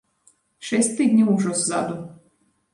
[0.69, 2.03] Шэсць тыдняў ўжо ззаду.